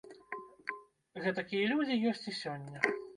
Гэтакія 1.25 1.67
людзі 1.73 1.99
ёсць 2.13 2.25
і 2.33 2.33
сёння. 2.41 2.77